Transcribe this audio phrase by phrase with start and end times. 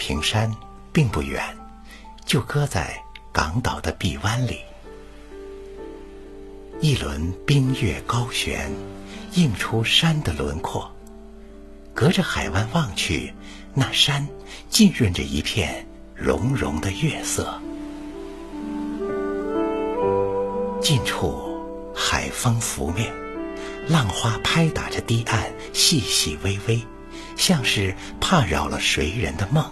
[0.00, 0.50] 平山
[0.94, 1.44] 并不远，
[2.24, 2.98] 就搁在
[3.30, 4.60] 港岛的臂弯里。
[6.80, 8.72] 一轮冰月高悬，
[9.34, 10.90] 映出山的轮廓。
[11.92, 13.34] 隔着海湾望去，
[13.74, 14.26] 那山
[14.70, 17.60] 浸润着一片融融的月色。
[20.80, 21.62] 近处
[21.94, 23.12] 海风拂面，
[23.86, 26.80] 浪花拍打着堤岸，细细微微，
[27.36, 29.70] 像是怕扰了谁人的梦。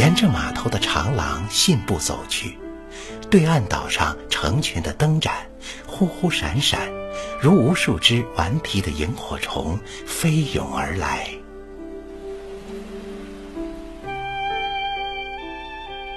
[0.00, 2.56] 沿着码头的长廊信步走去，
[3.30, 5.46] 对岸岛上成群的灯盏，
[5.86, 6.90] 忽忽闪闪。
[7.38, 11.28] 如无数只顽皮的萤火虫飞涌而来。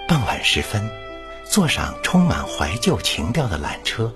[0.08, 0.90] 傍晚时分，
[1.44, 4.10] 坐上充满怀旧情调的缆车，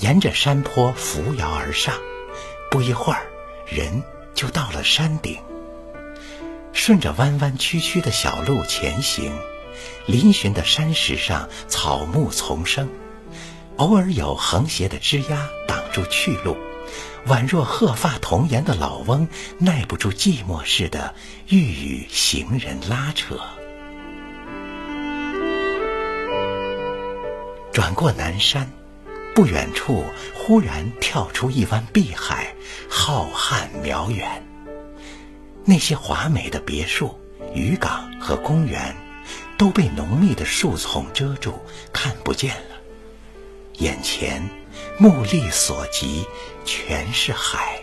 [0.00, 1.94] 沿着山坡扶摇而上，
[2.70, 3.22] 不一会儿，
[3.66, 4.02] 人
[4.34, 5.38] 就到了山顶。
[6.78, 9.36] 顺着弯弯曲曲的小路前行，
[10.06, 12.88] 嶙峋的山石上草木丛生。
[13.78, 16.56] 偶尔有横斜的枝桠挡住去路，
[17.26, 19.26] 宛若鹤发童颜的老翁
[19.58, 21.16] 耐不住寂寞似的，
[21.48, 23.40] 欲与行人拉扯。
[27.72, 28.70] 转过南山，
[29.34, 32.54] 不远处忽然跳出一湾碧海，
[32.88, 34.44] 浩瀚渺远。
[35.68, 37.14] 那些华美的别墅、
[37.54, 38.96] 渔港和公园，
[39.58, 41.52] 都被浓密的树丛遮住，
[41.92, 42.76] 看不见了。
[43.74, 44.42] 眼前，
[44.98, 46.24] 目力所及，
[46.64, 47.78] 全是海，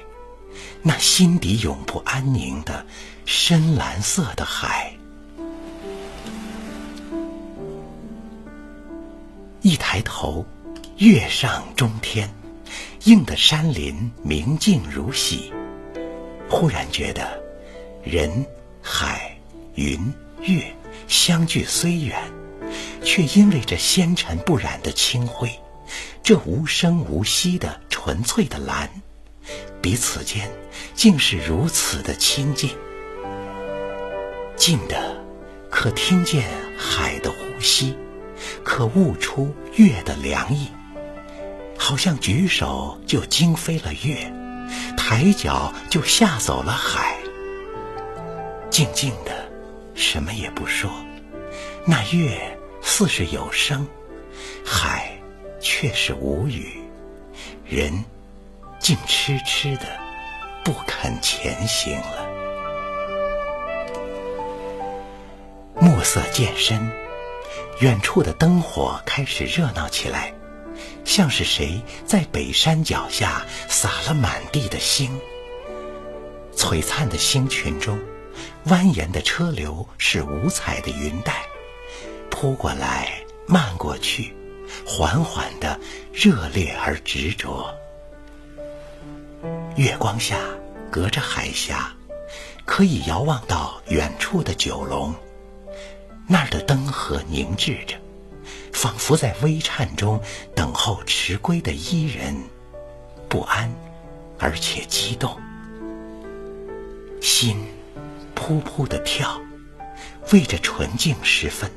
[0.81, 2.83] 那心底永不安宁的
[3.23, 4.91] 深蓝色的海。
[9.61, 10.43] 一抬头，
[10.97, 12.27] 月上中天，
[13.03, 15.53] 映得山林明净如洗。
[16.49, 17.44] 忽然觉得，
[18.05, 18.45] 人、
[18.83, 19.35] 海、
[19.73, 19.99] 云、
[20.41, 20.63] 月
[21.07, 22.21] 相距虽远，
[23.03, 25.49] 却因为这纤尘不染的清辉。
[26.21, 28.87] 这无声无息的纯粹的蓝，
[29.81, 30.47] 彼此间
[30.93, 32.69] 竟是如此的亲近，
[34.55, 35.17] 近的
[35.71, 37.97] 可听见海的呼吸，
[38.63, 40.67] 可悟出月的凉意，
[41.75, 44.31] 好像举手就惊飞了月，
[44.95, 47.17] 抬脚就吓走了海。
[48.75, 49.49] 静静的，
[49.93, 50.91] 什么也不说，
[51.85, 53.87] 那月似是有声，
[54.65, 55.13] 海。
[55.61, 56.81] 却是无语，
[57.63, 58.03] 人
[58.77, 59.87] 竟痴痴的
[60.63, 62.27] 不肯前行了。
[65.79, 66.91] 暮色渐深，
[67.79, 70.33] 远处的灯火开始热闹起来，
[71.05, 75.17] 像是谁在北山脚下撒了满地的星。
[76.55, 77.97] 璀璨的星群中，
[78.65, 81.43] 蜿蜒的车流是五彩的云带，
[82.29, 84.35] 扑过来，漫过去。
[84.85, 85.79] 缓缓的，
[86.11, 87.73] 热烈而执着。
[89.75, 90.39] 月光下，
[90.91, 91.93] 隔着海峡，
[92.65, 95.13] 可以遥望到远处的九龙。
[96.27, 97.95] 那儿的灯河凝滞着，
[98.73, 100.19] 仿佛在微颤中
[100.55, 102.35] 等候迟归的伊人，
[103.29, 103.71] 不安，
[104.39, 105.39] 而且激动，
[107.21, 107.63] 心
[108.45, 109.41] 扑扑的跳，
[110.31, 111.71] 为着纯净时分。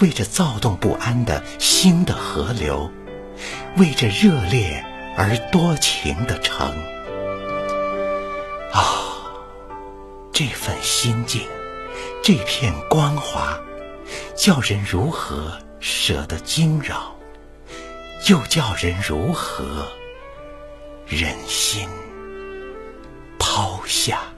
[0.00, 2.90] 为这躁动不安的心的河流，
[3.76, 4.84] 为这热烈
[5.16, 6.66] 而多情的城，
[8.72, 8.82] 啊，
[10.32, 11.42] 这份心境，
[12.24, 13.56] 这片光华，
[14.34, 17.14] 叫人如何舍得惊扰，
[18.28, 19.86] 又叫人如何
[21.06, 21.88] 忍心
[23.38, 24.33] 抛下？